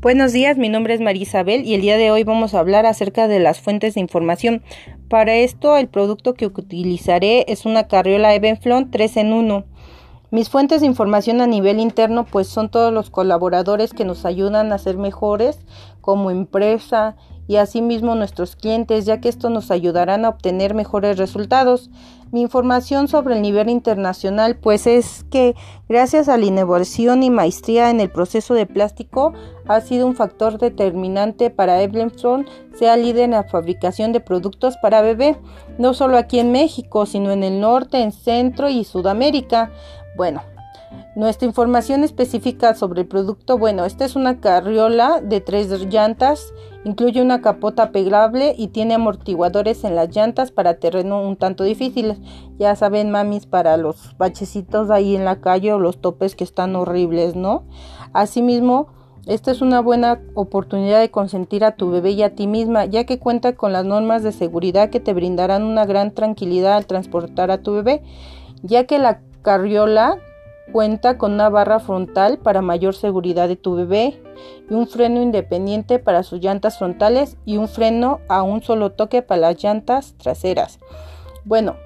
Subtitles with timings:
[0.00, 2.86] Buenos días, mi nombre es María Isabel y el día de hoy vamos a hablar
[2.86, 4.62] acerca de las fuentes de información.
[5.08, 9.64] Para esto, el producto que utilizaré es una carriola Evenflon 3 en 1.
[10.30, 14.72] Mis fuentes de información a nivel interno pues son todos los colaboradores que nos ayudan
[14.72, 15.58] a ser mejores
[16.00, 17.16] como empresa
[17.48, 21.90] y asimismo nuestros clientes, ya que esto nos ayudarán a obtener mejores resultados.
[22.30, 25.56] Mi información sobre el nivel internacional pues es que
[25.88, 29.32] gracias a la innovación y maestría en el proceso de plástico
[29.66, 32.44] ha sido un factor determinante para Eblenstone
[32.78, 35.36] sea líder en la fabricación de productos para bebé,
[35.78, 39.72] no solo aquí en México, sino en el norte, en Centro y Sudamérica.
[40.16, 40.42] Bueno,
[41.16, 46.52] nuestra información específica sobre el producto, bueno, esta es una carriola de tres llantas,
[46.88, 52.18] incluye una capota pegable y tiene amortiguadores en las llantas para terreno un tanto difíciles.
[52.58, 56.74] Ya saben, mamis, para los bachecitos ahí en la calle o los topes que están
[56.76, 57.64] horribles, ¿no?
[58.14, 58.88] Asimismo,
[59.26, 63.04] esta es una buena oportunidad de consentir a tu bebé y a ti misma, ya
[63.04, 67.50] que cuenta con las normas de seguridad que te brindarán una gran tranquilidad al transportar
[67.50, 68.02] a tu bebé,
[68.62, 70.16] ya que la carriola
[70.72, 74.22] Cuenta con una barra frontal para mayor seguridad de tu bebé
[74.68, 79.22] y un freno independiente para sus llantas frontales y un freno a un solo toque
[79.22, 80.78] para las llantas traseras.
[81.44, 81.76] Bueno,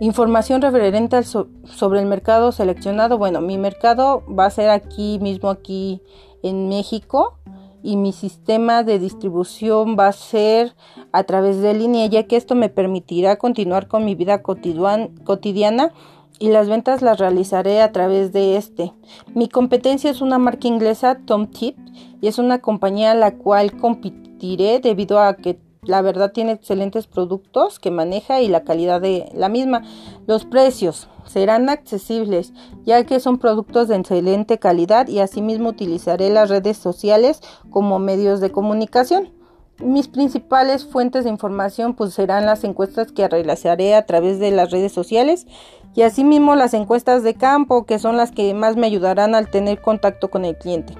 [0.00, 3.18] información referente sobre el mercado seleccionado.
[3.18, 6.02] Bueno, mi mercado va a ser aquí mismo, aquí
[6.42, 7.38] en México.
[7.80, 10.74] Y mi sistema de distribución va a ser
[11.12, 15.92] a través de línea, ya que esto me permitirá continuar con mi vida cotidiana
[16.38, 18.92] y las ventas las realizaré a través de este.
[19.34, 21.76] Mi competencia es una marca inglesa, Tom Tip,
[22.20, 27.06] y es una compañía a la cual competiré debido a que la verdad tiene excelentes
[27.06, 29.82] productos que maneja y la calidad de la misma.
[30.26, 32.52] Los precios serán accesibles
[32.84, 38.40] ya que son productos de excelente calidad y asimismo utilizaré las redes sociales como medios
[38.40, 39.37] de comunicación.
[39.80, 44.72] Mis principales fuentes de información pues serán las encuestas que realizaré a través de las
[44.72, 45.46] redes sociales
[45.94, 49.80] y asimismo las encuestas de campo que son las que más me ayudarán al tener
[49.80, 50.94] contacto con el cliente.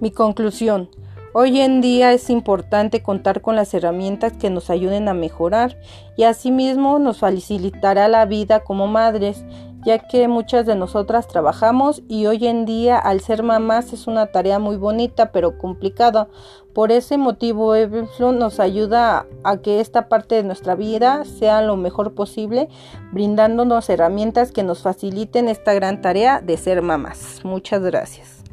[0.00, 0.90] Mi conclusión.
[1.32, 5.78] Hoy en día es importante contar con las herramientas que nos ayuden a mejorar
[6.16, 9.44] y asimismo nos facilitará la vida como madres,
[9.84, 14.26] ya que muchas de nosotras trabajamos y hoy en día al ser mamás es una
[14.26, 16.28] tarea muy bonita pero complicada.
[16.72, 21.76] Por ese motivo Everflow nos ayuda a que esta parte de nuestra vida sea lo
[21.76, 22.68] mejor posible,
[23.12, 27.40] brindándonos herramientas que nos faciliten esta gran tarea de ser mamás.
[27.42, 28.47] Muchas gracias.